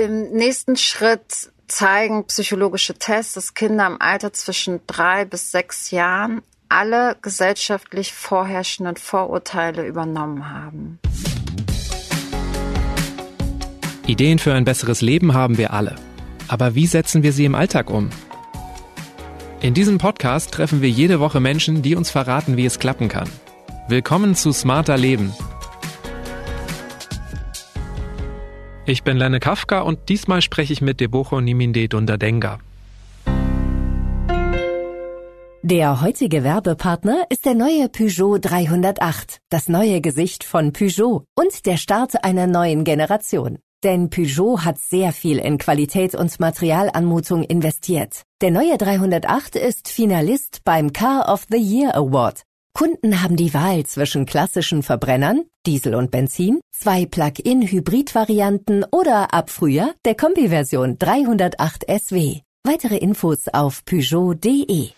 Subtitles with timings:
[0.00, 6.40] Im nächsten Schritt zeigen psychologische Tests, dass Kinder im Alter zwischen drei bis sechs Jahren
[6.70, 11.00] alle gesellschaftlich vorherrschenden Vorurteile übernommen haben.
[14.06, 15.96] Ideen für ein besseres Leben haben wir alle.
[16.48, 18.08] Aber wie setzen wir sie im Alltag um?
[19.60, 23.28] In diesem Podcast treffen wir jede Woche Menschen, die uns verraten, wie es klappen kann.
[23.86, 25.34] Willkommen zu Smarter Leben.
[28.86, 32.58] Ich bin Lenne Kafka und diesmal spreche ich mit Debocho Niminde Dundadenga.
[35.62, 41.76] Der heutige Werbepartner ist der neue Peugeot 308, das neue Gesicht von Peugeot und der
[41.76, 43.58] Start einer neuen Generation.
[43.84, 48.22] Denn Peugeot hat sehr viel in Qualität und Materialanmutung investiert.
[48.40, 52.42] Der neue 308 ist Finalist beim Car of the Year Award.
[52.72, 59.94] Kunden haben die Wahl zwischen klassischen Verbrennern, Diesel und Benzin, zwei Plug-in-Hybrid-Varianten oder ab Frühjahr
[60.04, 62.40] der Kombi-Version 308 SW.
[62.64, 64.90] Weitere Infos auf Peugeot.de.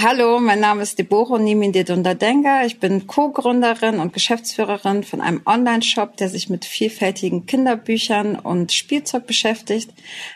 [0.00, 2.64] Hallo, mein Name ist Deborah Niminde Dundadenga.
[2.64, 9.26] Ich bin Co-Gründerin und Geschäftsführerin von einem Online-Shop, der sich mit vielfältigen Kinderbüchern und Spielzeug
[9.26, 9.90] beschäftigt.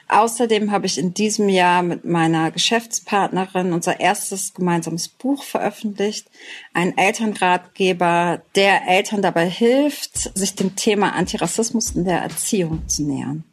[0.08, 6.26] Außerdem habe ich in diesem Jahr mit meiner Geschäftspartnerin unser erstes gemeinsames Buch veröffentlicht.
[6.74, 13.44] Ein Elternratgeber, der Eltern dabei hilft, sich dem Thema Antirassismus in der Erziehung zu nähern.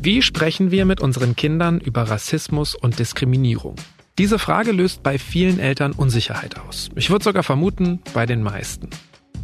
[0.00, 3.74] Wie sprechen wir mit unseren Kindern über Rassismus und Diskriminierung?
[4.20, 6.90] Diese Frage löst bei vielen Eltern Unsicherheit aus.
[6.94, 8.90] Ich würde sogar vermuten, bei den meisten.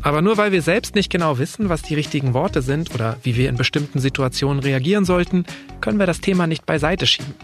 [0.03, 3.37] Aber nur weil wir selbst nicht genau wissen, was die richtigen Worte sind oder wie
[3.37, 5.47] wir in bestimmten Situationen reagieren sollten,
[5.81, 7.35] können wir das Thema nicht beiseite schieben.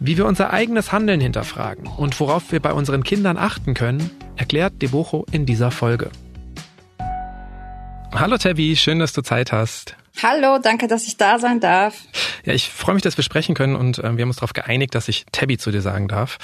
[0.00, 4.82] Wie wir unser eigenes Handeln hinterfragen und worauf wir bei unseren Kindern achten können, erklärt
[4.82, 6.10] Debocho in dieser Folge.
[8.12, 9.94] Hallo Tabby, schön, dass du Zeit hast.
[10.20, 12.02] Hallo, danke, dass ich da sein darf.
[12.44, 14.94] Ja, ich freue mich, dass wir sprechen können und äh, wir haben uns darauf geeinigt,
[14.94, 16.38] dass ich Tabby zu dir sagen darf.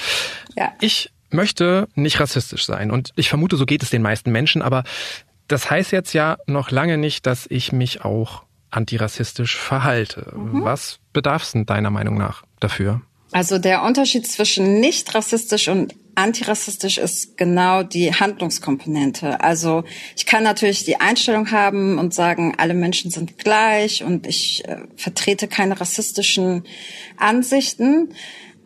[0.57, 0.73] Ja.
[0.81, 4.85] Ich möchte nicht rassistisch sein und ich vermute, so geht es den meisten Menschen, aber
[5.47, 10.33] das heißt jetzt ja noch lange nicht, dass ich mich auch antirassistisch verhalte.
[10.35, 10.65] Mhm.
[10.65, 13.03] Was bedarf es denn deiner Meinung nach dafür?
[13.33, 19.41] Also der Unterschied zwischen nicht rassistisch und antirassistisch ist genau die Handlungskomponente.
[19.41, 19.85] Also
[20.17, 24.79] ich kann natürlich die Einstellung haben und sagen, alle Menschen sind gleich und ich äh,
[24.97, 26.65] vertrete keine rassistischen
[27.17, 28.13] Ansichten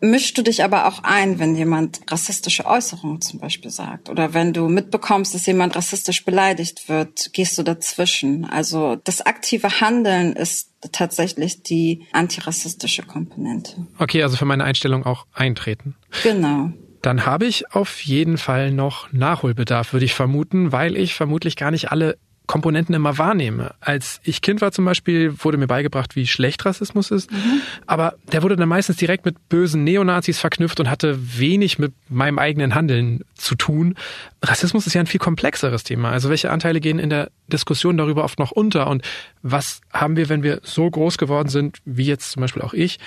[0.03, 4.51] mischst du dich aber auch ein, wenn jemand rassistische Äußerungen zum Beispiel sagt oder wenn
[4.51, 8.43] du mitbekommst, dass jemand rassistisch beleidigt wird, gehst du dazwischen.
[8.43, 13.87] Also das aktive Handeln ist tatsächlich die antirassistische Komponente.
[13.97, 15.95] Okay, also für meine Einstellung auch eintreten.
[16.21, 16.73] Genau.
[17.03, 21.69] Dann habe ich auf jeden Fall noch Nachholbedarf, würde ich vermuten, weil ich vermutlich gar
[21.69, 23.73] nicht alle Komponenten immer wahrnehme.
[23.79, 27.31] Als ich Kind war zum Beispiel, wurde mir beigebracht, wie schlecht Rassismus ist.
[27.31, 27.61] Mhm.
[27.87, 32.39] Aber der wurde dann meistens direkt mit bösen Neonazis verknüpft und hatte wenig mit meinem
[32.39, 33.95] eigenen Handeln zu tun.
[34.41, 36.11] Rassismus ist ja ein viel komplexeres Thema.
[36.11, 38.87] Also welche Anteile gehen in der Diskussion darüber oft noch unter?
[38.87, 39.03] Und
[39.41, 42.99] was haben wir, wenn wir so groß geworden sind, wie jetzt zum Beispiel auch ich,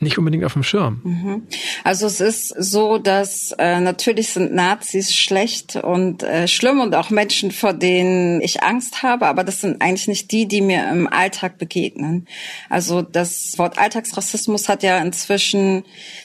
[0.00, 1.00] nicht unbedingt auf dem Schirm.
[1.04, 1.42] Mhm.
[1.84, 7.10] Also es ist so, dass äh, natürlich sind Nazis schlecht und äh, schlimm und auch
[7.10, 11.06] Menschen, vor denen ich Angst habe, aber das sind eigentlich nicht die, die mir im
[11.06, 12.26] Alltag begegnen.
[12.70, 15.84] Also das Wort Alltagsrassismus hat ja inzwischen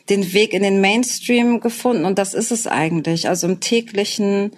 [0.09, 3.27] den Weg in den Mainstream gefunden und das ist es eigentlich.
[3.27, 4.51] Also im täglichen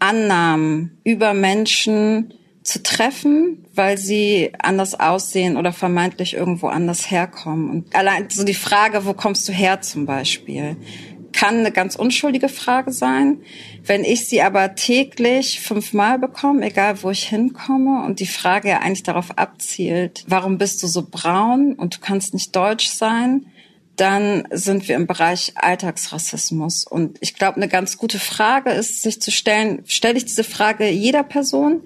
[0.00, 2.34] Annahmen über Menschen,
[2.64, 7.70] zu treffen, weil sie anders aussehen oder vermeintlich irgendwo anders herkommen.
[7.70, 10.76] Und allein so die Frage, wo kommst du her zum Beispiel,
[11.34, 13.40] kann eine ganz unschuldige Frage sein.
[13.84, 18.78] Wenn ich sie aber täglich fünfmal bekomme, egal wo ich hinkomme, und die Frage ja
[18.80, 23.46] eigentlich darauf abzielt, warum bist du so braun und du kannst nicht deutsch sein,
[23.96, 26.86] dann sind wir im Bereich Alltagsrassismus.
[26.86, 30.88] Und ich glaube, eine ganz gute Frage ist, sich zu stellen, stelle ich diese Frage
[30.88, 31.82] jeder Person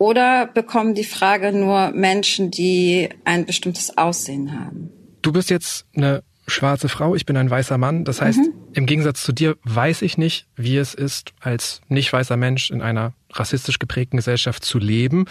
[0.00, 4.88] oder bekommen die Frage nur Menschen, die ein bestimmtes Aussehen haben?
[5.20, 8.06] Du bist jetzt eine schwarze Frau, ich bin ein weißer Mann.
[8.06, 8.54] Das heißt, mhm.
[8.72, 12.80] im Gegensatz zu dir weiß ich nicht, wie es ist, als nicht weißer Mensch in
[12.80, 15.26] einer rassistisch geprägten Gesellschaft zu leben.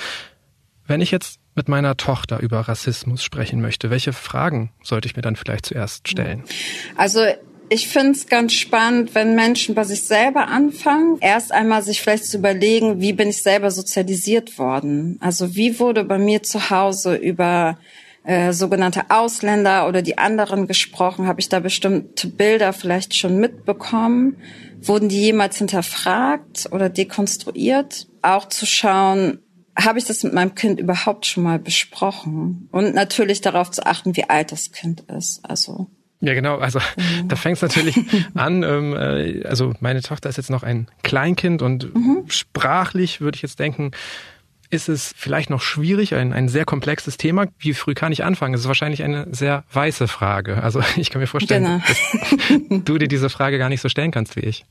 [0.86, 5.24] Wenn ich jetzt mit meiner Tochter über Rassismus sprechen möchte, welche Fragen sollte ich mir
[5.24, 6.44] dann vielleicht zuerst stellen?
[6.96, 7.22] Also
[7.70, 12.26] ich finde es ganz spannend, wenn Menschen bei sich selber anfangen, erst einmal sich vielleicht
[12.26, 15.18] zu überlegen, wie bin ich selber sozialisiert worden?
[15.22, 17.78] Also wie wurde bei mir zu Hause über
[18.24, 21.28] äh, sogenannte Ausländer oder die anderen gesprochen?
[21.28, 24.38] Habe ich da bestimmte Bilder vielleicht schon mitbekommen?
[24.82, 28.08] Wurden die jemals hinterfragt oder dekonstruiert?
[28.22, 29.40] Auch zu schauen,
[29.78, 32.68] habe ich das mit meinem Kind überhaupt schon mal besprochen?
[32.72, 35.42] Und natürlich darauf zu achten, wie alt das Kind ist.
[35.44, 35.88] Also
[36.22, 36.58] ja, genau.
[36.58, 37.28] Also mhm.
[37.28, 37.98] da fängt es natürlich
[38.34, 38.64] an.
[38.64, 42.26] Ähm, äh, also meine Tochter ist jetzt noch ein Kleinkind und mhm.
[42.28, 43.92] sprachlich würde ich jetzt denken,
[44.72, 47.48] ist es vielleicht noch schwierig, ein, ein sehr komplexes Thema.
[47.58, 48.54] Wie früh kann ich anfangen?
[48.54, 50.62] Es ist wahrscheinlich eine sehr weiße Frage.
[50.62, 51.82] Also ich kann mir vorstellen, genau.
[51.88, 54.66] dass du dir diese Frage gar nicht so stellen kannst wie ich.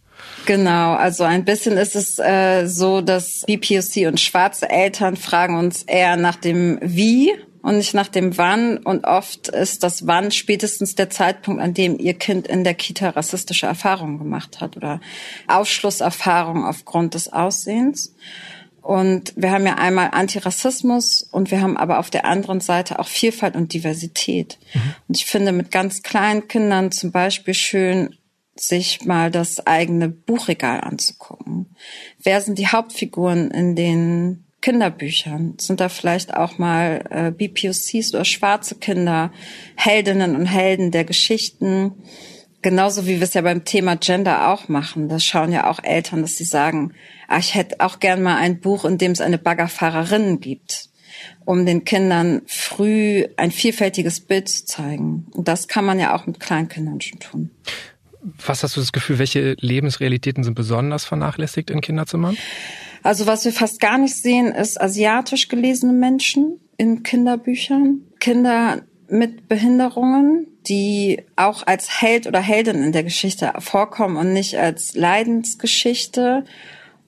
[0.47, 5.83] Genau, also ein bisschen ist es äh, so, dass BPOC und schwarze Eltern fragen uns
[5.85, 8.79] eher nach dem Wie und nicht nach dem Wann.
[8.79, 13.11] Und oft ist das Wann spätestens der Zeitpunkt, an dem ihr Kind in der Kita
[13.11, 15.01] rassistische Erfahrungen gemacht hat oder
[15.47, 18.15] Ausschlusserfahrungen aufgrund des Aussehens.
[18.81, 23.09] Und wir haben ja einmal Antirassismus und wir haben aber auf der anderen Seite auch
[23.09, 24.59] Vielfalt und Diversität.
[24.73, 24.95] Mhm.
[25.09, 28.17] Und ich finde mit ganz kleinen Kindern zum Beispiel schön,
[28.57, 31.77] sich mal das eigene Buchregal anzugucken.
[32.23, 35.55] Wer sind die Hauptfiguren in den Kinderbüchern?
[35.59, 39.33] Sind da vielleicht auch mal äh, BPOCs oder schwarze Kinder,
[39.77, 41.93] Heldinnen und Helden der Geschichten?
[42.61, 45.09] Genauso wie wir es ja beim Thema Gender auch machen.
[45.09, 46.93] Da schauen ja auch Eltern, dass sie sagen,
[47.29, 50.89] ah, ich hätte auch gern mal ein Buch, in dem es eine Baggerfahrerin gibt,
[51.45, 55.29] um den Kindern früh ein vielfältiges Bild zu zeigen.
[55.31, 57.51] Und das kann man ja auch mit Kleinkindern schon tun.
[58.45, 62.37] Was hast du das Gefühl, welche Lebensrealitäten sind besonders vernachlässigt in Kinderzimmern?
[63.09, 68.03] Also was wir fast gar nicht sehen, ist asiatisch gelesene Menschen in Kinderbüchern.
[68.21, 74.59] Kinder mit Behinderungen, die auch als Held oder Heldin in der Geschichte vorkommen und nicht
[74.59, 76.45] als Leidensgeschichte.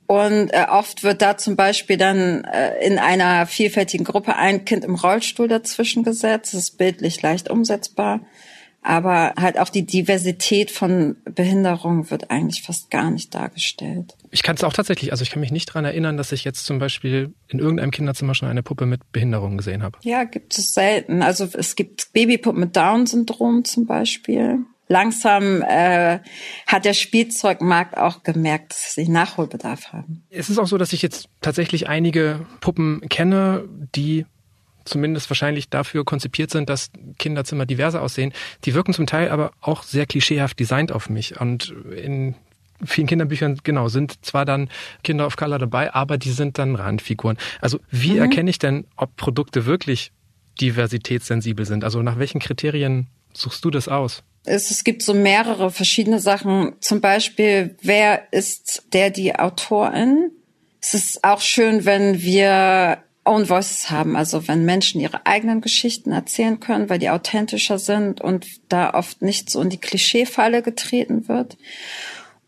[0.07, 4.87] Und äh, oft wird da zum Beispiel dann äh, in einer vielfältigen Gruppe ein Kind
[4.87, 6.55] im Rollstuhl dazwischen gesetzt.
[6.55, 8.21] Das ist bildlich leicht umsetzbar.
[8.81, 14.17] Aber halt auch die Diversität von Behinderungen wird eigentlich fast gar nicht dargestellt.
[14.31, 16.65] Ich kann es auch tatsächlich, also ich kann mich nicht dran erinnern, dass ich jetzt
[16.65, 19.99] zum Beispiel in irgendeinem Kinderzimmer schon eine Puppe mit Behinderung gesehen habe.
[20.03, 21.23] Ja, gibt es selten.
[21.23, 24.61] Also es gibt Babypuppen mit Down-Syndrom zum Beispiel.
[24.87, 26.19] Langsam äh,
[26.67, 30.25] hat der Spielzeugmarkt auch gemerkt, dass sie Nachholbedarf haben.
[30.31, 34.27] Es ist auch so, dass ich jetzt tatsächlich einige Puppen kenne, die
[34.85, 38.33] zumindest wahrscheinlich dafür konzipiert sind, dass Kinderzimmer diverser aussehen.
[38.65, 41.41] Die wirken zum Teil aber auch sehr klischeehaft designt auf mich.
[41.41, 42.35] Und in
[42.85, 44.69] vielen Kinderbüchern, genau, sind zwar dann
[45.03, 47.39] Kinder of Color dabei, aber die sind dann Randfiguren.
[47.61, 48.23] Also wie mhm.
[48.23, 50.13] erkenne ich denn, ob Produkte wirklich
[50.61, 51.85] diversitätssensibel sind?
[51.85, 54.23] Also nach welchen Kriterien suchst du das aus?
[54.45, 56.73] Es, es gibt so mehrere verschiedene Sachen.
[56.81, 60.31] Zum Beispiel, wer ist der, die Autorin?
[60.81, 66.11] Es ist auch schön, wenn wir Own Voices haben, also wenn Menschen ihre eigenen Geschichten
[66.11, 71.29] erzählen können, weil die authentischer sind und da oft nicht so in die Klischeefalle getreten
[71.29, 71.59] wird.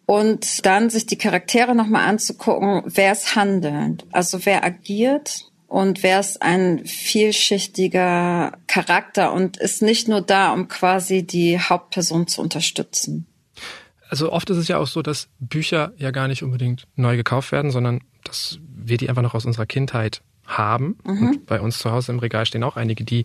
[0.06, 6.20] Und dann sich die Charaktere nochmal anzugucken, wer ist handelnd, also wer agiert und wer
[6.20, 13.26] ist ein vielschichtiger Charakter und ist nicht nur da, um quasi die Hauptperson zu unterstützen.
[14.10, 17.52] Also oft ist es ja auch so, dass Bücher ja gar nicht unbedingt neu gekauft
[17.52, 20.98] werden, sondern dass wir die einfach noch aus unserer Kindheit haben.
[21.04, 21.26] Mhm.
[21.28, 23.24] Und bei uns zu Hause im Regal stehen auch einige, die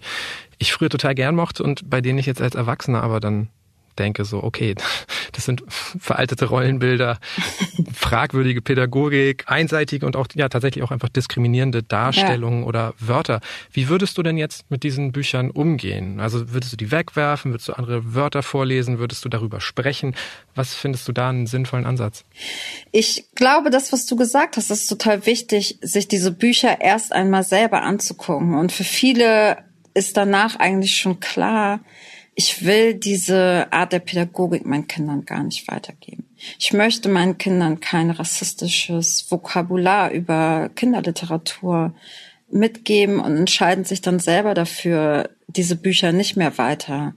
[0.58, 3.50] ich früher total gern mochte und bei denen ich jetzt als Erwachsener aber dann
[4.00, 4.76] denke so, okay,
[5.38, 7.20] das sind veraltete Rollenbilder,
[7.94, 12.66] fragwürdige Pädagogik, einseitige und auch ja tatsächlich auch einfach diskriminierende Darstellungen ja.
[12.66, 13.40] oder Wörter.
[13.72, 16.20] Wie würdest du denn jetzt mit diesen Büchern umgehen?
[16.20, 20.16] Also würdest du die wegwerfen, würdest du andere Wörter vorlesen, würdest du darüber sprechen?
[20.56, 22.26] Was findest du da einen sinnvollen Ansatz?
[22.92, 27.44] Ich glaube, das, was du gesagt hast, ist total wichtig, sich diese Bücher erst einmal
[27.44, 28.56] selber anzugucken.
[28.56, 29.58] Und für viele
[29.94, 31.82] ist danach eigentlich schon klar,
[32.40, 36.24] ich will diese Art der Pädagogik meinen Kindern gar nicht weitergeben.
[36.60, 41.96] Ich möchte meinen Kindern kein rassistisches Vokabular über Kinderliteratur
[42.48, 47.16] mitgeben und entscheiden sich dann selber dafür, diese Bücher nicht mehr weiter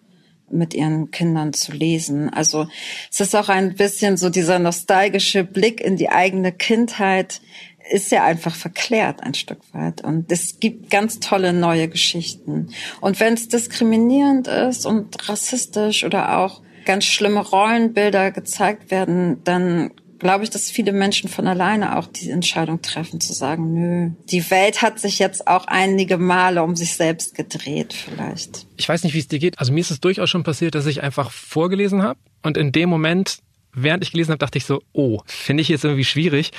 [0.50, 2.30] mit ihren Kindern zu lesen.
[2.30, 2.66] Also
[3.10, 7.42] es ist auch ein bisschen so dieser nostalgische Blick in die eigene Kindheit,
[7.90, 10.02] ist ja einfach verklärt ein Stück weit.
[10.02, 12.70] Und es gibt ganz tolle neue Geschichten.
[13.00, 19.90] Und wenn es diskriminierend ist und rassistisch oder auch ganz schlimme Rollenbilder gezeigt werden, dann
[20.20, 24.48] glaube ich, dass viele Menschen von alleine auch die Entscheidung treffen, zu sagen, nö, die
[24.50, 28.66] Welt hat sich jetzt auch einige Male um sich selbst gedreht vielleicht.
[28.76, 29.58] Ich weiß nicht, wie es dir geht.
[29.58, 32.88] Also mir ist es durchaus schon passiert, dass ich einfach vorgelesen habe und in dem
[32.88, 33.38] Moment
[33.72, 36.50] während ich gelesen habe, dachte ich so, oh, finde ich jetzt irgendwie schwierig.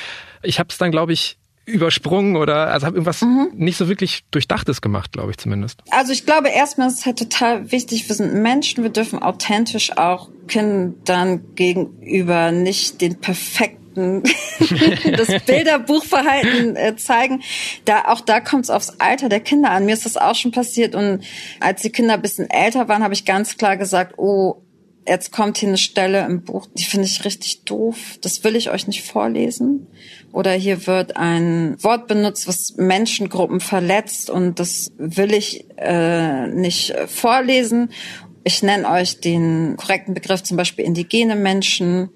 [0.43, 3.51] Ich habe es dann, glaube ich, übersprungen oder also habe irgendwas mhm.
[3.53, 5.81] nicht so wirklich durchdachtes gemacht, glaube ich zumindest.
[5.91, 9.95] Also ich glaube erstmal ist es halt total wichtig, wir sind Menschen, wir dürfen authentisch
[9.97, 13.81] auch Kindern gegenüber nicht den perfekten
[15.17, 17.41] das Bilderbuchverhalten äh, zeigen.
[17.85, 19.85] Da auch da kommt es aufs Alter der Kinder an.
[19.85, 21.23] Mir ist das auch schon passiert und
[21.59, 24.61] als die Kinder ein bisschen älter waren, habe ich ganz klar gesagt, oh,
[25.07, 28.17] jetzt kommt hier eine Stelle im Buch, die finde ich richtig doof.
[28.21, 29.87] Das will ich euch nicht vorlesen.
[30.31, 36.93] Oder hier wird ein Wort benutzt, was Menschengruppen verletzt und das will ich äh, nicht
[37.07, 37.89] vorlesen.
[38.43, 42.09] Ich nenne euch den korrekten Begriff zum Beispiel indigene Menschen.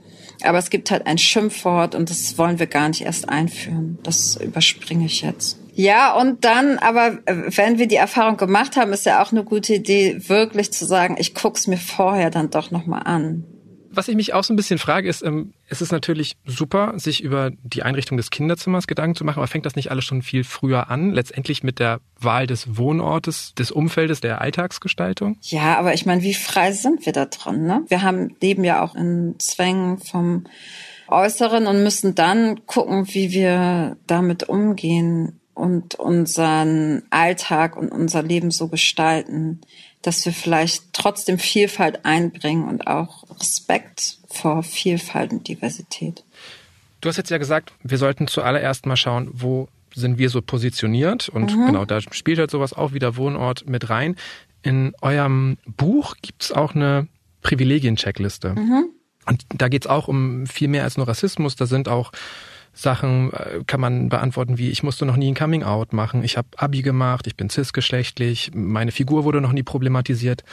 [0.43, 3.99] Aber es gibt halt ein Schimpfwort und das wollen wir gar nicht erst einführen.
[4.03, 5.57] Das überspringe ich jetzt.
[5.75, 9.43] Ja, und dann, aber äh, wenn wir die Erfahrung gemacht haben, ist ja auch eine
[9.43, 13.43] gute Idee, wirklich zu sagen, ich guck's mir vorher dann doch nochmal an.
[13.91, 17.23] Was ich mich auch so ein bisschen frage, ist, ähm, es ist natürlich super, sich
[17.23, 20.43] über die Einrichtung des Kinderzimmers Gedanken zu machen, aber fängt das nicht alles schon viel
[20.43, 25.37] früher an, letztendlich mit der Wahl des Wohnortes, des Umfeldes, der Alltagsgestaltung?
[25.41, 27.65] Ja, aber ich meine, wie frei sind wir da drin?
[27.65, 27.83] Ne?
[27.87, 30.45] Wir haben leben ja auch in Zwängen vom
[31.07, 38.51] Äußeren und müssen dann gucken, wie wir damit umgehen und unseren Alltag und unser Leben
[38.51, 39.61] so gestalten,
[40.01, 46.23] dass wir vielleicht trotzdem Vielfalt einbringen und auch Respekt vor Vielfalt und Diversität.
[47.01, 51.29] Du hast jetzt ja gesagt, wir sollten zuallererst mal schauen, wo sind wir so positioniert
[51.29, 51.67] und mhm.
[51.67, 54.17] genau, da spielt halt sowas auch wieder Wohnort mit rein.
[54.61, 57.07] In eurem Buch gibt's auch eine
[57.43, 58.55] Privilegien-Checkliste.
[58.55, 58.89] Mhm.
[59.25, 61.55] Und da geht's auch um viel mehr als nur Rassismus.
[61.55, 62.11] Da sind auch
[62.75, 66.47] Sachen äh, kann man beantworten wie, ich musste noch nie ein Coming-out machen, ich habe
[66.57, 70.43] Abi gemacht, ich bin cisgeschlechtlich, meine Figur wurde noch nie problematisiert.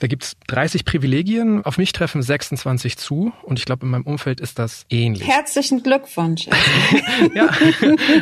[0.00, 4.40] Da gibt's 30 Privilegien, auf mich treffen 26 zu und ich glaube, in meinem Umfeld
[4.40, 5.26] ist das ähnlich.
[5.26, 6.48] Herzlichen Glückwunsch.
[7.34, 7.48] ja,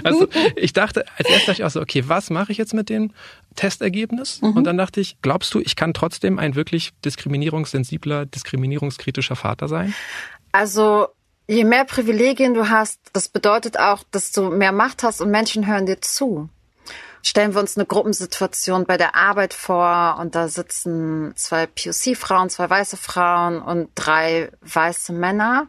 [0.05, 2.91] also ich dachte, als erstes dachte ich auch so, okay, was mache ich jetzt mit
[2.91, 3.11] dem
[3.57, 4.43] Testergebnis?
[4.43, 4.51] Mhm.
[4.51, 9.95] Und dann dachte ich, glaubst du, ich kann trotzdem ein wirklich diskriminierungssensibler, diskriminierungskritischer Vater sein?
[10.53, 11.09] Also
[11.53, 15.67] Je mehr Privilegien du hast, das bedeutet auch, dass du mehr Macht hast und Menschen
[15.67, 16.49] hören dir zu.
[17.23, 22.71] Stellen wir uns eine Gruppensituation bei der Arbeit vor und da sitzen zwei POC-Frauen, zwei
[22.71, 25.67] weiße Frauen und drei weiße Männer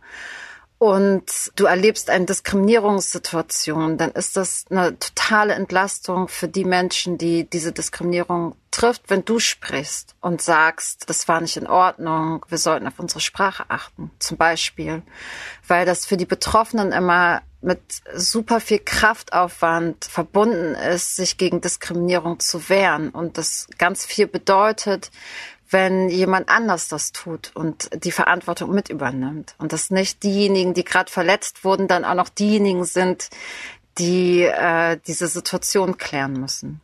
[0.84, 7.50] und du erlebst eine Diskriminierungssituation, dann ist das eine totale Entlastung für die Menschen, die
[7.50, 12.86] diese Diskriminierung trifft, wenn du sprichst und sagst, das war nicht in Ordnung, wir sollten
[12.86, 15.04] auf unsere Sprache achten, zum Beispiel,
[15.70, 17.80] weil das für die Betroffenen immer mit
[18.14, 23.08] super viel Kraftaufwand verbunden ist, sich gegen Diskriminierung zu wehren.
[23.08, 25.12] Und das ganz viel bedeutet,
[25.74, 29.56] wenn jemand anders das tut und die Verantwortung mit übernimmt.
[29.58, 33.30] Und dass nicht diejenigen, die gerade verletzt wurden, dann auch noch diejenigen sind,
[33.98, 36.80] die äh, diese Situation klären müssen.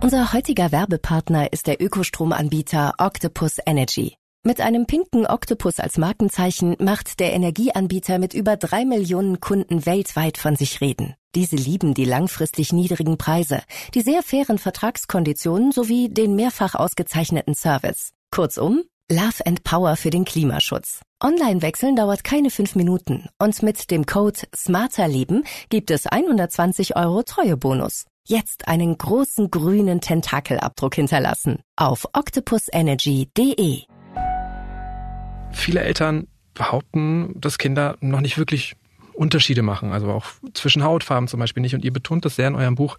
[0.00, 4.14] Unser heutiger Werbepartner ist der Ökostromanbieter Octopus Energy.
[4.44, 10.38] Mit einem pinken Oktopus als Markenzeichen macht der Energieanbieter mit über drei Millionen Kunden weltweit
[10.38, 11.14] von sich reden.
[11.34, 13.62] Diese lieben die langfristig niedrigen Preise,
[13.94, 18.12] die sehr fairen Vertragskonditionen sowie den mehrfach ausgezeichneten Service.
[18.30, 21.00] Kurzum, Love and Power für den Klimaschutz.
[21.22, 28.06] Online-Wechseln dauert keine fünf Minuten und mit dem Code SMARTERLeben gibt es 120 Euro Treuebonus.
[28.26, 33.82] Jetzt einen großen grünen Tentakelabdruck hinterlassen auf octopusenergy.de.
[35.50, 38.76] Viele Eltern behaupten, dass Kinder noch nicht wirklich
[39.18, 41.74] Unterschiede machen, also auch zwischen Hautfarben zum Beispiel nicht.
[41.74, 42.96] Und ihr betont das sehr in eurem Buch,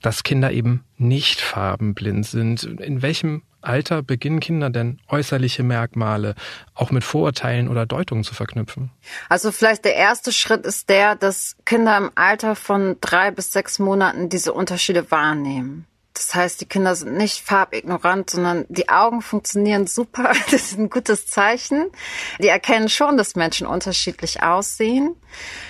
[0.00, 2.64] dass Kinder eben nicht farbenblind sind.
[2.64, 6.34] In welchem Alter beginnen Kinder denn äußerliche Merkmale
[6.74, 8.90] auch mit Vorurteilen oder Deutungen zu verknüpfen?
[9.28, 13.78] Also vielleicht der erste Schritt ist der, dass Kinder im Alter von drei bis sechs
[13.78, 15.86] Monaten diese Unterschiede wahrnehmen.
[16.20, 20.32] Das heißt, die Kinder sind nicht farbignorant, sondern die Augen funktionieren super.
[20.50, 21.90] Das ist ein gutes Zeichen.
[22.40, 25.16] Die erkennen schon, dass Menschen unterschiedlich aussehen.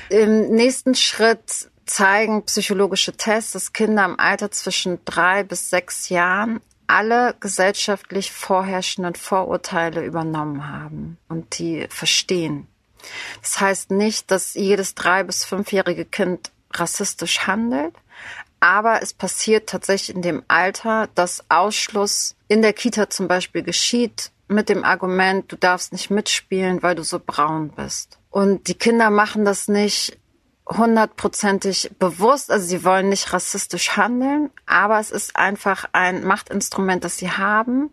[0.09, 6.61] Im nächsten Schritt zeigen psychologische Tests, dass Kinder im Alter zwischen drei bis sechs Jahren
[6.89, 12.67] alle gesellschaftlich vorherrschenden Vorurteile übernommen haben und die verstehen.
[13.41, 17.95] Das heißt nicht, dass jedes drei bis fünfjährige Kind rassistisch handelt,
[18.61, 24.31] aber es passiert tatsächlich in dem Alter, dass Ausschluss in der Kita zum Beispiel geschieht
[24.49, 28.19] mit dem Argument, du darfst nicht mitspielen, weil du so braun bist.
[28.31, 30.19] Und die Kinder machen das nicht
[30.69, 37.17] hundertprozentig bewusst, also sie wollen nicht rassistisch handeln, aber es ist einfach ein Machtinstrument, das
[37.17, 37.91] sie haben,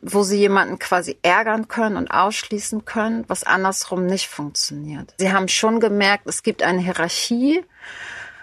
[0.00, 5.14] wo sie jemanden quasi ärgern können und ausschließen können, was andersrum nicht funktioniert.
[5.18, 7.64] Sie haben schon gemerkt, es gibt eine Hierarchie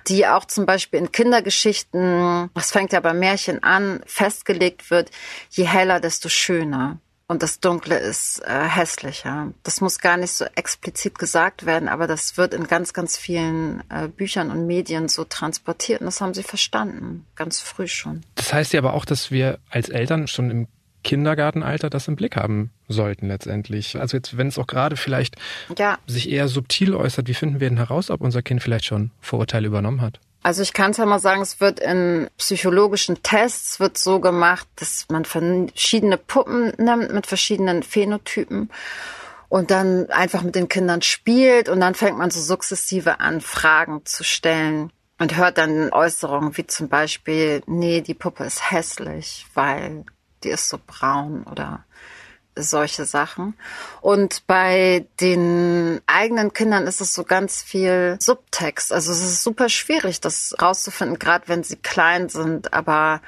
[0.08, 5.12] die auch zum Beispiel in Kindergeschichten, das fängt ja bei Märchen an, festgelegt wird,
[5.50, 7.00] je heller, desto schöner.
[7.32, 9.54] und das Dunkle ist äh, hässlicher.
[9.64, 13.84] Das muss gar nicht so explizit gesagt werden, aber das wird in ganz, ganz vielen
[13.90, 18.24] äh, Büchern und Medien so transportiert und das haben sie verstanden, ganz früh schon.
[18.36, 20.68] Das heißt ja aber auch, dass wir als Eltern schon im
[21.04, 24.00] Kindergartenalter das im Blick haben sollten letztendlich.
[24.00, 25.36] Also jetzt, wenn es auch gerade vielleicht
[25.78, 25.98] ja.
[26.08, 29.68] sich eher subtil äußert, wie finden wir denn heraus, ob unser Kind vielleicht schon Vorurteile
[29.68, 30.20] übernommen hat?
[30.44, 34.68] Also ich kann es ja mal sagen, es wird in psychologischen Tests wird so gemacht,
[34.78, 38.72] dass man verschiedene Puppen nimmt mit verschiedenen Phänotypen
[39.50, 44.04] und dann einfach mit den Kindern spielt und dann fängt man so sukzessive an, Fragen
[44.06, 50.06] zu stellen und hört dann Äußerungen wie zum Beispiel, nee, die Puppe ist hässlich, weil
[50.44, 51.86] die ist so braun oder
[52.56, 53.56] solche Sachen.
[54.02, 58.92] Und bei den eigenen Kindern ist es so ganz viel Subtext.
[58.92, 62.74] Also es ist super schwierig, das rauszufinden, gerade wenn sie klein sind.
[62.74, 63.22] Aber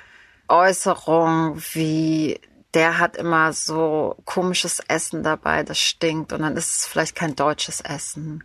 [0.47, 2.39] Äußerungen wie
[2.73, 7.35] der hat immer so komisches Essen dabei, das stinkt und dann ist es vielleicht kein
[7.35, 8.43] deutsches Essen.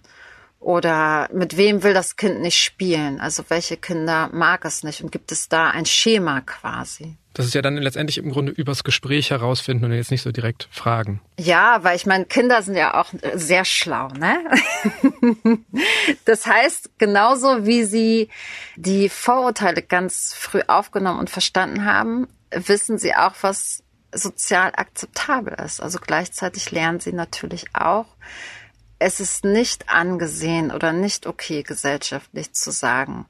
[0.60, 3.20] Oder mit wem will das Kind nicht spielen?
[3.20, 5.02] Also welche Kinder mag es nicht?
[5.02, 7.16] Und gibt es da ein Schema quasi?
[7.34, 10.68] Das ist ja dann letztendlich im Grunde übers Gespräch herausfinden und jetzt nicht so direkt
[10.72, 11.20] fragen.
[11.38, 14.40] Ja, weil ich meine, Kinder sind ja auch sehr schlau, ne?
[16.24, 18.28] das heißt, genauso wie sie
[18.74, 25.80] die Vorurteile ganz früh aufgenommen und verstanden haben, wissen sie auch, was sozial akzeptabel ist.
[25.80, 28.06] Also gleichzeitig lernen sie natürlich auch,
[28.98, 33.26] es ist nicht angesehen oder nicht okay, gesellschaftlich zu sagen,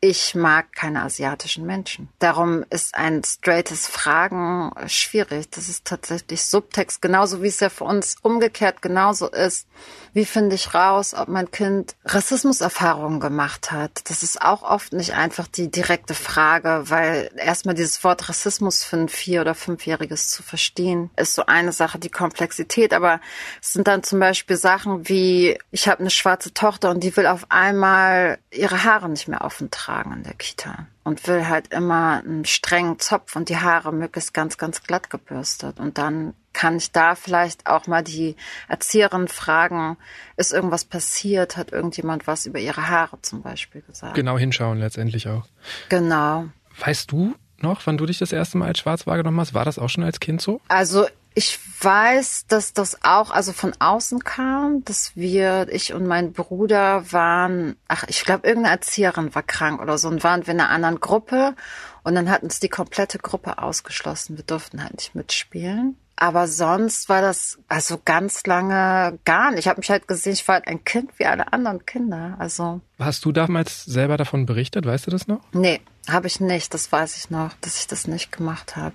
[0.00, 2.08] ich mag keine asiatischen Menschen.
[2.20, 5.50] Darum ist ein straightes Fragen schwierig.
[5.50, 9.66] Das ist tatsächlich Subtext, genauso wie es ja für uns umgekehrt genauso ist.
[10.12, 14.08] Wie finde ich raus, ob mein Kind Rassismuserfahrungen gemacht hat?
[14.08, 18.98] Das ist auch oft nicht einfach die direkte Frage, weil erstmal dieses Wort Rassismus für
[18.98, 22.94] ein vier- oder fünfjähriges zu verstehen, ist so eine Sache, die Komplexität.
[22.94, 23.20] Aber
[23.60, 27.26] es sind dann zum Beispiel Sachen wie, ich habe eine schwarze Tochter und die will
[27.26, 31.72] auf einmal ihre Haare nicht mehr offen tragen tragen in der Kita und will halt
[31.72, 35.80] immer einen strengen Zopf und die Haare möglichst ganz, ganz glatt gebürstet.
[35.80, 38.36] Und dann kann ich da vielleicht auch mal die
[38.68, 39.96] Erzieherin fragen,
[40.36, 41.56] ist irgendwas passiert?
[41.56, 44.14] Hat irgendjemand was über ihre Haare zum Beispiel gesagt?
[44.14, 45.46] Genau hinschauen letztendlich auch.
[45.88, 46.48] Genau.
[46.78, 49.54] Weißt du noch, wann du dich das erste Mal als schwarz wahrgenommen hast?
[49.54, 50.60] War das auch schon als Kind so?
[50.68, 51.06] Also
[51.38, 57.12] ich weiß, dass das auch also von außen kam, dass wir, ich und mein Bruder
[57.12, 60.70] waren, ach, ich glaube, irgendeine Erzieherin war krank oder so und waren wir in einer
[60.70, 61.54] anderen Gruppe
[62.02, 64.36] und dann hat uns die komplette Gruppe ausgeschlossen.
[64.36, 65.96] Wir durften halt nicht mitspielen.
[66.16, 69.60] Aber sonst war das also ganz lange gar nicht.
[69.60, 72.34] Ich habe mich halt gesehen, ich war halt ein Kind wie alle anderen Kinder.
[72.40, 74.86] Also Hast du damals selber davon berichtet?
[74.86, 75.42] Weißt du das noch?
[75.52, 76.74] Nee, habe ich nicht.
[76.74, 78.94] Das weiß ich noch, dass ich das nicht gemacht habe.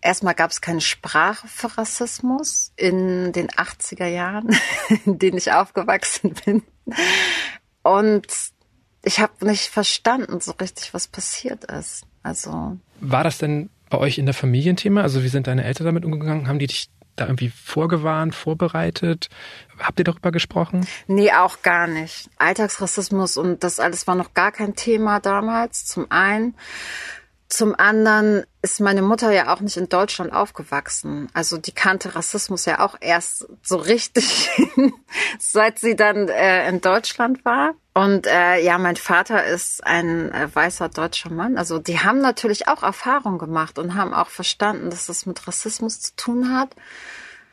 [0.00, 4.56] Erstmal gab es keine Sprache für Rassismus in den 80er Jahren,
[5.06, 6.62] in denen ich aufgewachsen bin.
[7.82, 8.26] Und
[9.04, 12.04] ich habe nicht verstanden so richtig, was passiert ist.
[12.22, 15.02] Also war das denn bei euch in der Familie ein Thema?
[15.02, 16.48] Also wie sind deine Eltern damit umgegangen?
[16.48, 19.28] Haben die dich da irgendwie vorgewarnt, vorbereitet?
[19.78, 20.86] Habt ihr darüber gesprochen?
[21.06, 22.28] Nee, auch gar nicht.
[22.38, 26.54] Alltagsrassismus und das alles war noch gar kein Thema damals, zum einen.
[27.48, 31.28] Zum anderen ist meine Mutter ja auch nicht in Deutschland aufgewachsen.
[31.32, 34.50] Also die kannte Rassismus ja auch erst so richtig,
[35.38, 37.74] seit sie dann äh, in Deutschland war.
[37.94, 41.56] Und äh, ja, mein Vater ist ein äh, weißer deutscher Mann.
[41.56, 46.00] Also die haben natürlich auch Erfahrung gemacht und haben auch verstanden, dass das mit Rassismus
[46.00, 46.76] zu tun hat.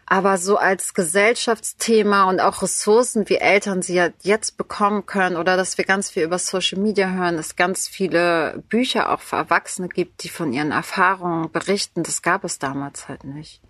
[0.07, 5.57] Aber so als Gesellschaftsthema und auch Ressourcen, wie Eltern sie ja jetzt bekommen können oder
[5.57, 9.87] dass wir ganz viel über Social Media hören, dass ganz viele Bücher auch für Erwachsene
[9.87, 13.61] gibt, die von ihren Erfahrungen berichten, das gab es damals halt nicht.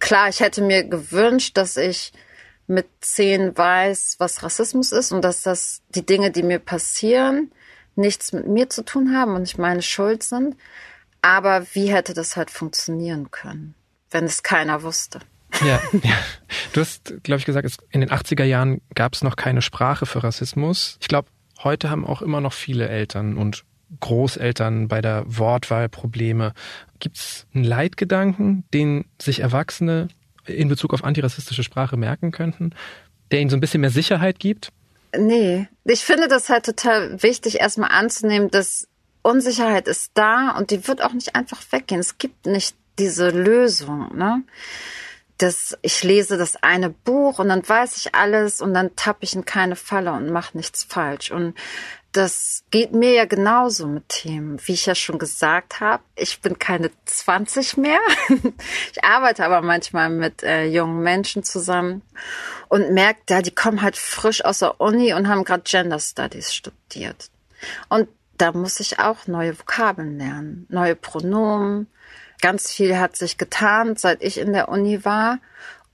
[0.00, 2.12] Klar, ich hätte mir gewünscht, dass ich
[2.66, 7.52] mit zehn weiß, was Rassismus ist und dass das die Dinge, die mir passieren,
[7.94, 10.56] nichts mit mir zu tun haben und nicht meine Schuld sind.
[11.22, 13.74] Aber wie hätte das halt funktionieren können,
[14.10, 15.20] wenn es keiner wusste?
[15.64, 16.18] Ja, ja.
[16.72, 20.22] Du hast, glaube ich, gesagt, in den 80er Jahren gab es noch keine Sprache für
[20.22, 20.98] Rassismus.
[21.00, 21.28] Ich glaube,
[21.62, 23.64] heute haben auch immer noch viele Eltern und
[24.00, 26.52] Großeltern bei der Wortwahl Probleme.
[26.98, 30.08] Gibt es einen Leitgedanken, den sich Erwachsene
[30.44, 32.70] in Bezug auf antirassistische Sprache merken könnten,
[33.30, 34.70] der ihnen so ein bisschen mehr Sicherheit gibt?
[35.16, 38.88] Nee, ich finde das halt total wichtig, erstmal anzunehmen, dass
[39.22, 42.00] Unsicherheit ist da und die wird auch nicht einfach weggehen.
[42.00, 44.16] Es gibt nicht diese Lösung.
[44.16, 44.42] Ne?
[45.38, 49.34] Dass ich lese das eine Buch und dann weiß ich alles und dann tappe ich
[49.34, 51.30] in keine Falle und mache nichts falsch.
[51.30, 51.54] Und
[52.12, 54.58] das geht mir ja genauso mit Themen.
[54.64, 58.00] Wie ich ja schon gesagt habe, ich bin keine 20 mehr.
[58.92, 62.00] ich arbeite aber manchmal mit äh, jungen Menschen zusammen
[62.68, 66.54] und merke, da die kommen halt frisch aus der Uni und haben gerade Gender Studies
[66.54, 67.30] studiert.
[67.90, 71.88] Und da muss ich auch neue Vokabeln lernen, neue Pronomen.
[72.40, 75.38] Ganz viel hat sich getan, seit ich in der Uni war.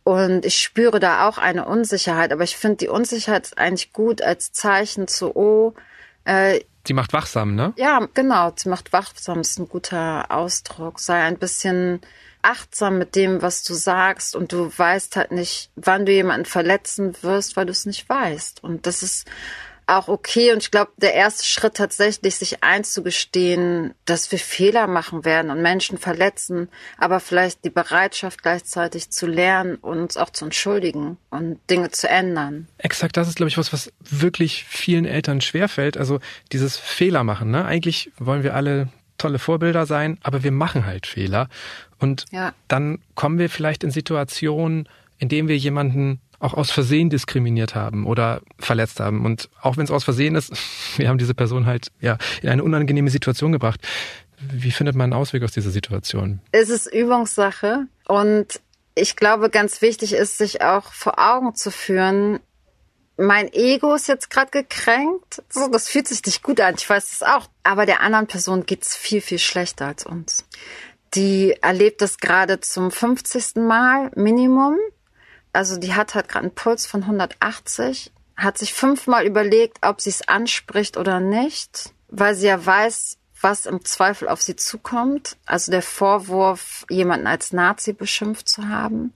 [0.05, 4.53] Und ich spüre da auch eine Unsicherheit, aber ich finde die Unsicherheit eigentlich gut als
[4.53, 5.75] Zeichen zu, oh,
[6.25, 7.73] äh, Sie macht wachsam, ne?
[7.77, 8.53] Ja, genau.
[8.57, 10.99] Sie macht wachsam ist ein guter Ausdruck.
[10.99, 12.01] Sei ein bisschen
[12.43, 17.15] achtsam mit dem, was du sagst und du weißt halt nicht, wann du jemanden verletzen
[17.23, 18.65] wirst, weil du es nicht weißt.
[18.65, 19.29] Und das ist
[19.93, 20.53] auch okay.
[20.53, 25.63] Und ich glaube, der erste Schritt tatsächlich, sich einzugestehen, dass wir Fehler machen werden und
[25.63, 31.59] Menschen verletzen, aber vielleicht die Bereitschaft gleichzeitig zu lernen und uns auch zu entschuldigen und
[31.71, 32.69] Dinge zu ändern.
[32.79, 35.97] Exakt, das ist, glaube ich, was, was wirklich vielen Eltern schwerfällt.
[35.97, 36.21] Also
[36.53, 37.51] dieses Fehler machen.
[37.51, 37.65] Ne?
[37.65, 41.49] Eigentlich wollen wir alle tolle Vorbilder sein, aber wir machen halt Fehler.
[41.99, 42.53] Und ja.
[42.69, 48.07] dann kommen wir vielleicht in Situationen, in denen wir jemanden auch aus Versehen diskriminiert haben
[48.07, 49.25] oder verletzt haben.
[49.25, 50.53] Und auch wenn es aus Versehen ist,
[50.97, 53.81] wir haben diese Person halt ja in eine unangenehme Situation gebracht.
[54.51, 56.41] Wie findet man einen Ausweg aus dieser Situation?
[56.51, 58.61] Es ist Übungssache und
[58.95, 62.41] ich glaube, ganz wichtig ist, sich auch vor Augen zu führen,
[63.17, 65.43] mein Ego ist jetzt gerade gekränkt.
[65.49, 66.75] So, das fühlt sich nicht gut an.
[66.77, 67.47] Ich weiß es auch.
[67.63, 70.45] Aber der anderen Person geht's viel, viel schlechter als uns.
[71.15, 73.57] Die erlebt das gerade zum 50.
[73.57, 74.77] Mal Minimum
[75.53, 80.11] also die hat halt gerade einen Puls von 180, hat sich fünfmal überlegt, ob sie
[80.11, 85.37] es anspricht oder nicht, weil sie ja weiß, was im Zweifel auf sie zukommt.
[85.47, 89.13] Also der Vorwurf, jemanden als Nazi beschimpft zu haben.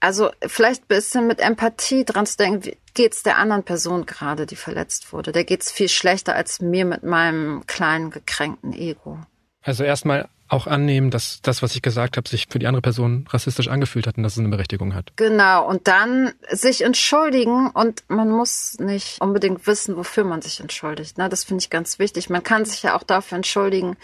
[0.00, 4.46] Also vielleicht ein bisschen mit Empathie dran zu denken, wie geht's der anderen Person gerade,
[4.46, 5.30] die verletzt wurde.
[5.30, 9.20] Der geht's viel schlechter als mir mit meinem kleinen gekränkten Ego.
[9.62, 13.26] Also erstmal auch annehmen, dass das, was ich gesagt habe, sich für die andere Person
[13.30, 15.12] rassistisch angefühlt hat und dass es eine Berechtigung hat.
[15.16, 21.18] Genau, und dann sich entschuldigen und man muss nicht unbedingt wissen, wofür man sich entschuldigt.
[21.18, 21.28] Ne?
[21.28, 22.28] Das finde ich ganz wichtig.
[22.28, 23.96] Man kann sich ja auch dafür entschuldigen,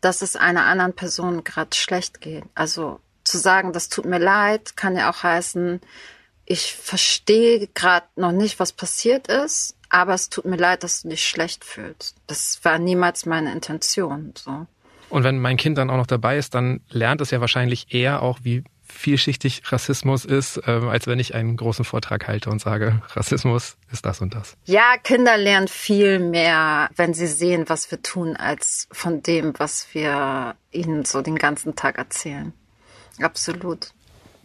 [0.00, 2.44] dass es einer anderen Person gerade schlecht geht.
[2.54, 5.80] Also zu sagen, das tut mir leid, kann ja auch heißen,
[6.44, 11.08] ich verstehe gerade noch nicht, was passiert ist, aber es tut mir leid, dass du
[11.08, 12.16] dich schlecht fühlst.
[12.26, 14.34] Das war niemals meine Intention.
[14.36, 14.66] So.
[15.12, 18.22] Und wenn mein Kind dann auch noch dabei ist, dann lernt es ja wahrscheinlich eher
[18.22, 23.02] auch, wie vielschichtig Rassismus ist, äh, als wenn ich einen großen Vortrag halte und sage,
[23.10, 24.56] Rassismus ist das und das.
[24.64, 29.88] Ja, Kinder lernen viel mehr, wenn sie sehen, was wir tun, als von dem, was
[29.92, 32.54] wir ihnen so den ganzen Tag erzählen.
[33.20, 33.92] Absolut.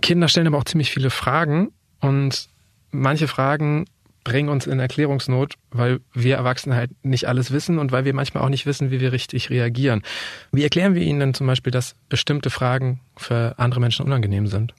[0.02, 2.50] Kinder stellen aber auch ziemlich viele Fragen und
[2.92, 3.86] manche Fragen
[4.28, 8.44] bringen uns in Erklärungsnot, weil wir Erwachsene halt nicht alles wissen und weil wir manchmal
[8.44, 10.04] auch nicht wissen, wie wir richtig reagieren.
[10.52, 14.74] Wie erklären wir ihnen denn zum Beispiel, dass bestimmte Fragen für andere Menschen unangenehm sind?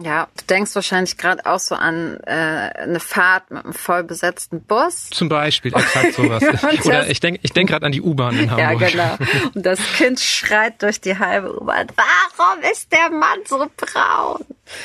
[0.00, 4.60] Ja, du denkst wahrscheinlich gerade auch so an äh, eine Fahrt mit einem voll besetzten
[4.62, 5.10] Bus.
[5.10, 6.42] Zum Beispiel, exakt sowas.
[6.84, 8.80] Oder ich denke ich denk gerade an die U-Bahn in Hamburg.
[8.92, 9.50] Ja, genau.
[9.54, 14.44] Und das Kind schreit durch die halbe U-Bahn, warum ist der Mann so braun?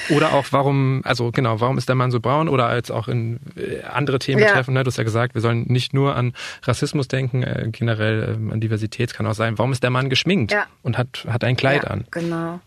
[0.10, 2.50] Oder auch, warum, also genau, warum ist der Mann so braun?
[2.50, 4.48] Oder als auch in äh, andere Themen ja.
[4.48, 4.84] betreffen, ne?
[4.84, 8.60] du hast ja gesagt, wir sollen nicht nur an Rassismus denken, äh, generell äh, an
[8.60, 10.66] Diversität kann auch sein, warum ist der Mann geschminkt ja.
[10.84, 12.06] und hat, hat ein Kleid ja, an?
[12.12, 12.60] Genau.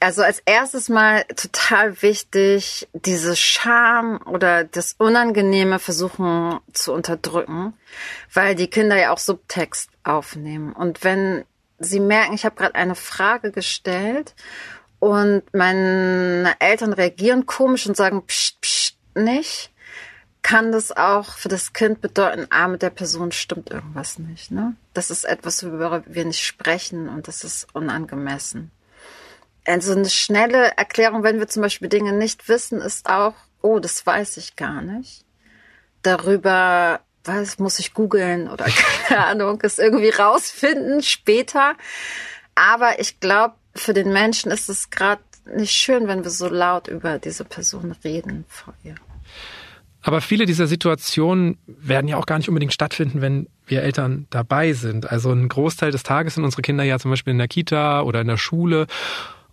[0.00, 7.74] Also als erstes mal total wichtig, diese Scham oder das Unangenehme versuchen zu unterdrücken,
[8.32, 10.72] weil die Kinder ja auch Subtext aufnehmen.
[10.72, 11.44] Und wenn
[11.78, 14.34] sie merken, ich habe gerade eine Frage gestellt
[14.98, 19.70] und meine Eltern reagieren komisch und sagen pst, pst, nicht,
[20.42, 24.50] kann das auch für das Kind bedeuten, ah, mit der Person stimmt irgendwas nicht.
[24.50, 24.76] Ne?
[24.92, 28.70] Das ist etwas, worüber wir nicht sprechen und das ist unangemessen.
[29.66, 34.04] Also eine schnelle Erklärung, wenn wir zum Beispiel Dinge nicht wissen, ist auch, oh, das
[34.04, 35.24] weiß ich gar nicht.
[36.02, 38.66] Darüber, was muss ich googeln oder
[39.08, 41.74] keine Ahnung, es irgendwie rausfinden später.
[42.54, 45.22] Aber ich glaube, für den Menschen ist es gerade
[45.56, 48.94] nicht schön, wenn wir so laut über diese Person reden vor ihr.
[50.02, 54.74] Aber viele dieser Situationen werden ja auch gar nicht unbedingt stattfinden, wenn wir Eltern dabei
[54.74, 55.10] sind.
[55.10, 58.20] Also ein Großteil des Tages sind unsere Kinder ja zum Beispiel in der Kita oder
[58.20, 58.86] in der Schule.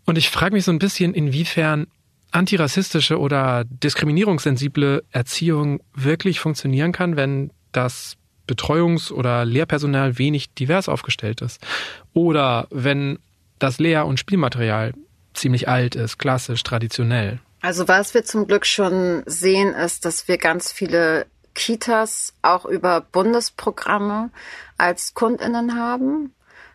[0.06, 1.88] Und ich frage mich so ein bisschen, inwiefern
[2.32, 11.42] antirassistische oder diskriminierungssensible Erziehung wirklich funktionieren kann, wenn das Betreuungs- oder Lehrpersonal wenig divers aufgestellt
[11.42, 11.66] ist.
[12.14, 13.20] Oder wenn
[13.62, 14.94] das Lehr- und Spielmaterial
[15.34, 17.40] ziemlich alt ist, klassisch, traditionell.
[17.62, 23.02] Also was wir zum Glück schon sehen, ist, dass wir ganz viele Kitas auch über
[23.02, 24.32] Bundesprogramme
[24.78, 26.34] als Kundinnen haben.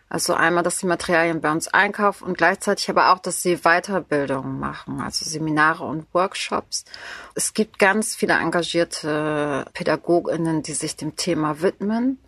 [0.09, 4.61] Also einmal, dass sie Materialien bei uns einkaufen und gleichzeitig aber auch, dass sie Weiterbildungen
[4.61, 6.85] machen, also Seminare und Workshops.
[7.35, 12.21] Es gibt ganz viele engagierte Pädagoginnen, die sich dem Thema widmen.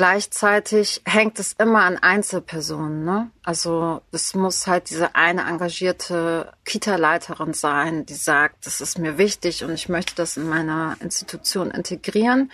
[0.00, 3.04] Gleichzeitig hängt es immer an Einzelpersonen.
[3.04, 3.30] Ne?
[3.42, 9.62] Also es muss halt diese eine engagierte Kita-Leiterin sein, die sagt, das ist mir wichtig
[9.62, 12.50] und ich möchte das in meiner Institution integrieren.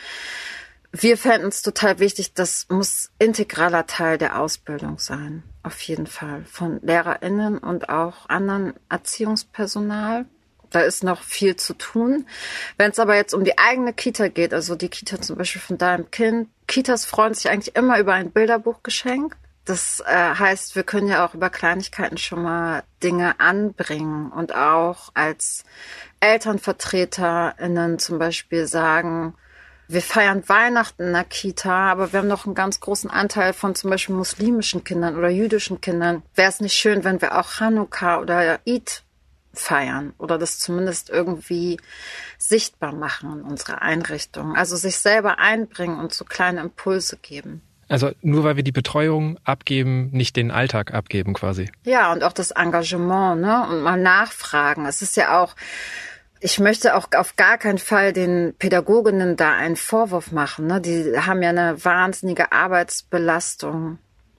[0.90, 5.44] Wir fänden es total wichtig, das muss integraler Teil der Ausbildung sein.
[5.62, 6.44] Auf jeden Fall.
[6.50, 10.24] Von LehrerInnen und auch anderen Erziehungspersonal.
[10.70, 12.26] Da ist noch viel zu tun.
[12.76, 15.78] Wenn es aber jetzt um die eigene Kita geht, also die Kita zum Beispiel von
[15.78, 19.36] deinem Kind, Kitas freuen sich eigentlich immer über ein Bilderbuchgeschenk.
[19.64, 25.10] Das äh, heißt, wir können ja auch über Kleinigkeiten schon mal Dinge anbringen und auch
[25.14, 25.64] als
[26.20, 29.34] ElternvertreterInnen zum Beispiel sagen,
[29.88, 33.74] wir feiern Weihnachten in der Kita, aber wir haben noch einen ganz großen Anteil von
[33.74, 36.22] zum Beispiel muslimischen Kindern oder jüdischen Kindern.
[36.34, 39.02] Wäre es nicht schön, wenn wir auch Hanukkah oder Eid
[39.58, 41.78] feiern oder das zumindest irgendwie
[42.38, 44.56] sichtbar machen in unserer Einrichtung?
[44.56, 47.62] Also sich selber einbringen und so kleine Impulse geben.
[47.88, 51.70] Also nur weil wir die Betreuung abgeben, nicht den Alltag abgeben quasi.
[51.84, 53.68] Ja, und auch das Engagement, ne?
[53.68, 54.86] Und mal nachfragen.
[54.86, 55.54] Es ist ja auch,
[56.40, 60.66] ich möchte auch auf gar keinen Fall den Pädagoginnen da einen Vorwurf machen.
[60.66, 60.80] Ne?
[60.80, 63.98] Die haben ja eine wahnsinnige Arbeitsbelastung.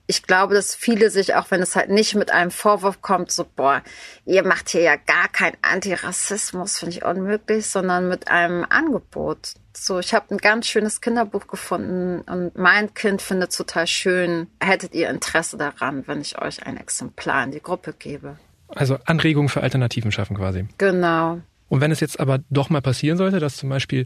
[0.09, 3.45] Ich glaube, dass viele sich, auch wenn es halt nicht mit einem Vorwurf kommt, so,
[3.55, 3.81] boah,
[4.25, 9.53] ihr macht hier ja gar keinen Antirassismus, finde ich unmöglich, sondern mit einem Angebot.
[9.73, 14.47] So, ich habe ein ganz schönes Kinderbuch gefunden und mein Kind findet es total schön.
[14.61, 18.37] Hättet ihr Interesse daran, wenn ich euch ein Exemplar in die Gruppe gebe?
[18.69, 20.67] Also Anregungen für Alternativen schaffen quasi.
[20.77, 21.41] Genau.
[21.69, 24.05] Und wenn es jetzt aber doch mal passieren sollte, dass zum Beispiel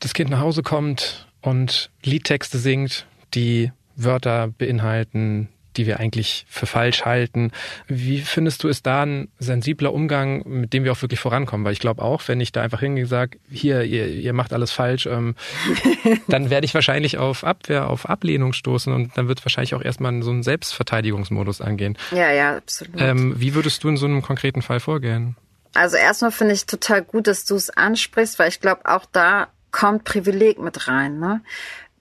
[0.00, 6.66] das Kind nach Hause kommt und Liedtexte singt, die Wörter beinhalten, die wir eigentlich für
[6.66, 7.52] falsch halten.
[7.86, 11.64] Wie findest du, ist da ein sensibler Umgang, mit dem wir auch wirklich vorankommen?
[11.64, 14.52] Weil ich glaube auch, wenn ich da einfach hingehe und sage, hier, ihr, ihr macht
[14.52, 15.34] alles falsch, ähm,
[16.28, 20.22] dann werde ich wahrscheinlich auf Abwehr, auf Ablehnung stoßen und dann wird wahrscheinlich auch erstmal
[20.22, 21.98] so einen Selbstverteidigungsmodus angehen.
[22.10, 23.00] Ja, ja, absolut.
[23.00, 25.36] Ähm, wie würdest du in so einem konkreten Fall vorgehen?
[25.74, 29.48] Also erstmal finde ich total gut, dass du es ansprichst, weil ich glaube, auch da
[29.70, 31.18] kommt Privileg mit rein.
[31.18, 31.42] Ne?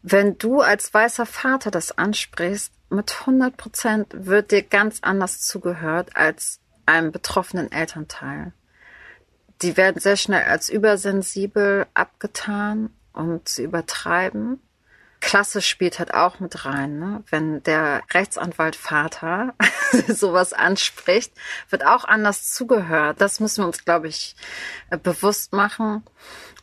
[0.07, 6.15] Wenn du als weißer Vater das ansprichst, mit 100 Prozent wird dir ganz anders zugehört
[6.15, 8.53] als einem betroffenen Elternteil.
[9.63, 14.61] Die werden sehr schnell als übersensibel abgetan und sie übertreiben.
[15.21, 16.99] Klasse spielt halt auch mit rein.
[16.99, 17.23] Ne?
[17.31, 19.55] Wenn der Rechtsanwalt Vater
[20.07, 21.33] sowas anspricht,
[21.71, 23.21] wird auch anders zugehört.
[23.21, 24.35] Das müssen wir uns, glaube ich,
[24.91, 26.03] äh, bewusst machen.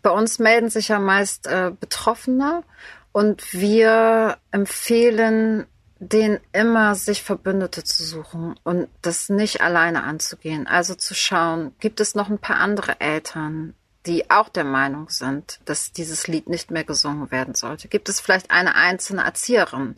[0.01, 2.63] Bei uns melden sich ja meist äh, Betroffene
[3.13, 5.67] und wir empfehlen
[5.99, 10.67] den immer sich Verbündete zu suchen und das nicht alleine anzugehen.
[10.67, 13.75] Also zu schauen, gibt es noch ein paar andere Eltern,
[14.07, 17.87] die auch der Meinung sind, dass dieses Lied nicht mehr gesungen werden sollte?
[17.87, 19.95] Gibt es vielleicht eine einzelne Erzieherin,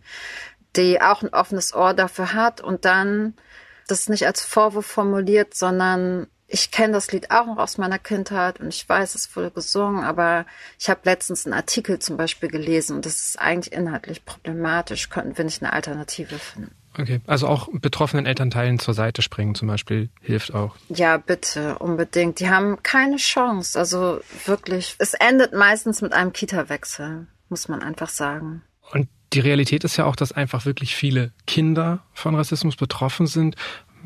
[0.77, 3.33] die auch ein offenes Ohr dafür hat und dann
[3.89, 8.61] das nicht als Vorwurf formuliert, sondern ich kenne das Lied auch noch aus meiner Kindheit
[8.61, 10.47] und ich weiß, es wurde gesungen, aber
[10.79, 15.11] ich habe letztens einen Artikel zum Beispiel gelesen und das ist eigentlich inhaltlich problematisch.
[15.11, 16.71] Könnten wir nicht eine Alternative finden?
[16.97, 20.77] Okay, also auch betroffenen Elternteilen zur Seite springen zum Beispiel hilft auch.
[20.91, 22.39] Ja, bitte, unbedingt.
[22.39, 23.77] Die haben keine Chance.
[23.77, 28.63] Also wirklich, es endet meistens mit einem Kita-Wechsel, muss man einfach sagen.
[28.93, 33.57] Und die Realität ist ja auch, dass einfach wirklich viele Kinder von Rassismus betroffen sind.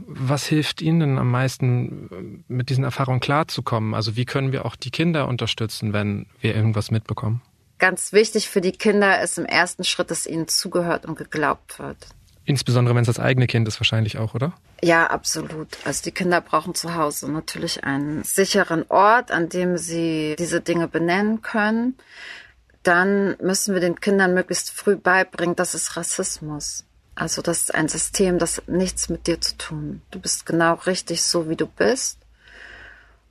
[0.06, 3.94] Was hilft Ihnen denn am meisten, mit diesen Erfahrungen klarzukommen?
[3.94, 7.42] Also wie können wir auch die Kinder unterstützen, wenn wir irgendwas mitbekommen?
[7.78, 12.08] Ganz wichtig für die Kinder ist im ersten Schritt, dass ihnen zugehört und geglaubt wird.
[12.44, 14.54] Insbesondere wenn es das eigene Kind ist, wahrscheinlich auch, oder?
[14.82, 15.68] Ja, absolut.
[15.84, 20.88] Also die Kinder brauchen zu Hause natürlich einen sicheren Ort, an dem sie diese Dinge
[20.88, 21.94] benennen können.
[22.82, 26.84] Dann müssen wir den Kindern möglichst früh beibringen, das ist Rassismus.
[27.18, 30.02] Also das ist ein System, das hat nichts mit dir zu tun.
[30.12, 32.20] Du bist genau richtig so, wie du bist.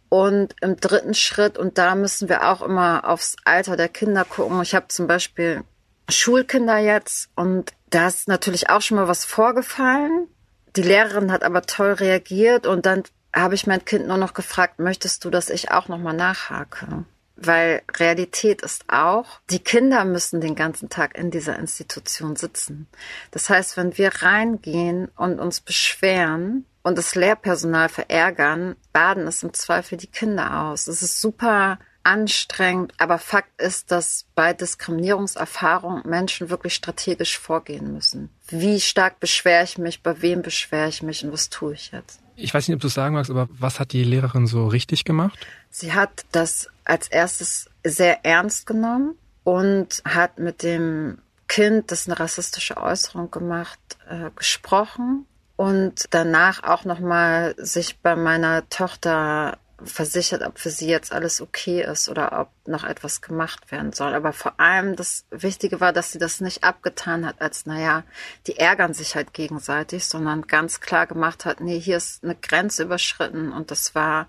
[0.10, 4.62] Und im dritten Schritt, und da müssen wir auch immer aufs Alter der Kinder gucken.
[4.62, 5.64] Ich habe zum Beispiel
[6.10, 10.28] Schulkinder jetzt und da ist natürlich auch schon mal was vorgefallen.
[10.76, 14.80] Die Lehrerin hat aber toll reagiert und dann habe ich mein Kind nur noch gefragt,
[14.80, 17.06] möchtest du, dass ich auch noch mal nachhake?
[17.38, 22.88] Weil Realität ist auch, die Kinder müssen den ganzen Tag in dieser Institution sitzen.
[23.32, 29.54] Das heißt, wenn wir reingehen und uns beschweren und das Lehrpersonal verärgern, baden es im
[29.54, 30.88] Zweifel die Kinder aus.
[30.88, 38.30] Es ist super anstrengend, aber Fakt ist, dass bei Diskriminierungserfahrung Menschen wirklich strategisch vorgehen müssen.
[38.48, 42.22] Wie stark beschwere ich mich, bei wem beschwere ich mich und was tue ich jetzt?
[42.38, 45.04] Ich weiß nicht, ob du es sagen magst, aber was hat die Lehrerin so richtig
[45.04, 45.38] gemacht?
[45.70, 52.20] Sie hat das als erstes sehr ernst genommen und hat mit dem Kind, das eine
[52.20, 60.58] rassistische Äußerung gemacht, äh, gesprochen und danach auch nochmal sich bei meiner Tochter versichert, ob
[60.58, 64.16] für sie jetzt alles okay ist oder ob noch etwas gemacht werden soll.
[64.16, 68.04] Aber vor allem das Wichtige war, dass sie das nicht abgetan hat als, naja,
[68.48, 72.84] die ärgern sich halt gegenseitig, sondern ganz klar gemacht hat, nee, hier ist eine Grenze
[72.84, 74.28] überschritten und das war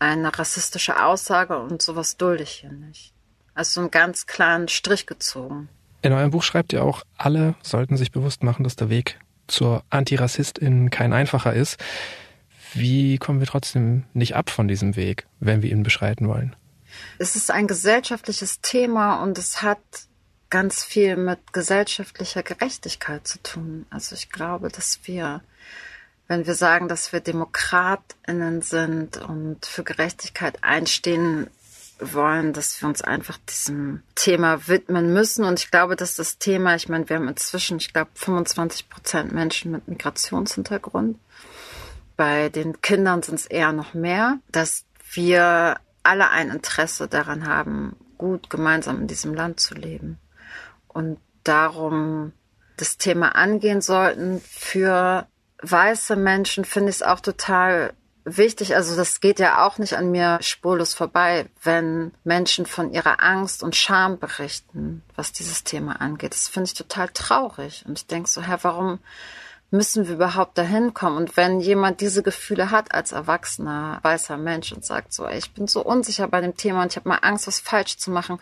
[0.00, 3.12] eine rassistische Aussage und sowas dulde ich hier nicht.
[3.54, 5.68] Also einen ganz klaren Strich gezogen.
[6.02, 9.84] In eurem Buch schreibt ihr auch, alle sollten sich bewusst machen, dass der Weg zur
[9.90, 11.76] Antirassistin kein einfacher ist.
[12.72, 16.56] Wie kommen wir trotzdem nicht ab von diesem Weg, wenn wir ihn beschreiten wollen?
[17.18, 19.78] Es ist ein gesellschaftliches Thema und es hat
[20.48, 23.86] ganz viel mit gesellschaftlicher Gerechtigkeit zu tun.
[23.90, 25.42] Also ich glaube, dass wir,
[26.30, 31.50] wenn wir sagen, dass wir Demokratinnen sind und für Gerechtigkeit einstehen
[31.98, 35.44] wollen, dass wir uns einfach diesem Thema widmen müssen.
[35.44, 39.32] Und ich glaube, dass das Thema, ich meine, wir haben inzwischen, ich glaube, 25 Prozent
[39.32, 41.18] Menschen mit Migrationshintergrund
[42.16, 47.96] bei den Kindern sind es eher noch mehr, dass wir alle ein Interesse daran haben,
[48.18, 50.20] gut gemeinsam in diesem Land zu leben.
[50.86, 52.34] Und darum
[52.76, 54.40] das Thema angehen sollten.
[54.40, 55.26] Für
[55.62, 57.92] weiße Menschen finde ich es auch total
[58.24, 58.74] wichtig.
[58.74, 63.62] Also das geht ja auch nicht an mir spurlos vorbei, wenn Menschen von ihrer Angst
[63.62, 66.32] und Scham berichten, was dieses Thema angeht.
[66.32, 67.84] Das finde ich total traurig.
[67.86, 68.98] Und ich denke so, Herr, warum
[69.70, 71.16] müssen wir überhaupt dahin kommen?
[71.16, 75.52] Und wenn jemand diese Gefühle hat als erwachsener weißer Mensch und sagt so, ey, ich
[75.54, 78.40] bin so unsicher bei dem Thema und ich habe mal Angst, was falsch zu machen,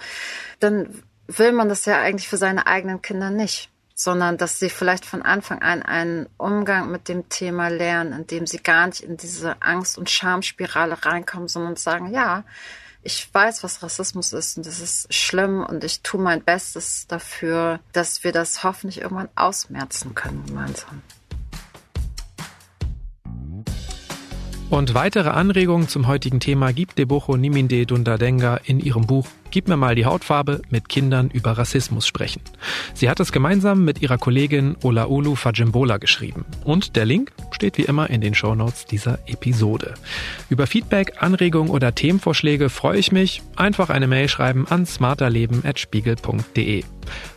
[0.59, 5.04] dann will man das ja eigentlich für seine eigenen Kinder nicht, sondern dass sie vielleicht
[5.04, 9.61] von Anfang an einen Umgang mit dem Thema lernen, indem sie gar nicht in diese
[9.61, 12.44] Angst- und Schamspirale reinkommen, sondern sagen, ja,
[13.02, 17.80] ich weiß, was Rassismus ist und das ist schlimm und ich tue mein Bestes dafür,
[17.92, 21.02] dass wir das hoffentlich irgendwann ausmerzen können gemeinsam.
[24.70, 29.76] Und weitere Anregungen zum heutigen Thema gibt Debocho Niminde Dundadenga in ihrem Buch Gib mir
[29.76, 32.42] mal die Hautfarbe mit Kindern über Rassismus sprechen.
[32.94, 36.44] Sie hat es gemeinsam mit ihrer Kollegin Olaolu Fajimbola geschrieben.
[36.64, 39.94] Und der Link steht wie immer in den Shownotes dieser Episode.
[40.50, 43.42] Über Feedback, Anregungen oder Themenvorschläge freue ich mich.
[43.56, 46.84] Einfach eine Mail schreiben an smarterleben.spiegel.de.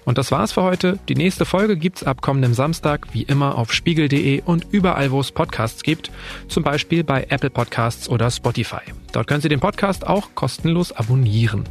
[0.04, 1.00] Und das war's für heute.
[1.08, 5.32] Die nächste Folge gibt's ab kommendem Samstag wie immer auf spiegel.de und überall, wo es
[5.32, 6.12] Podcasts gibt,
[6.48, 8.82] zum Beispiel bei Apple Podcasts oder Spotify.
[9.12, 11.66] Dort können Sie den Podcast auch kostenlos abonnieren.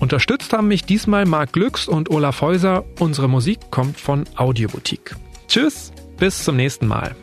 [0.00, 2.84] Unterstützt haben mich diesmal Marc Glücks und Olaf Häuser.
[2.98, 5.16] Unsere Musik kommt von Audioboutique.
[5.48, 7.16] Tschüss, bis zum nächsten Mal.